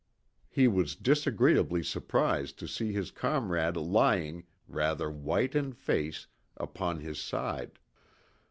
[0.49, 6.25] He was disagreeably surprised to see his comrade lying, rather white in face,
[6.57, 7.77] upon his side.